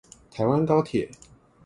[0.31, 1.11] 台灣高鐵